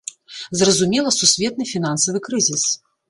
[0.61, 2.65] Зразумела, сусветны фінансавы крызіс.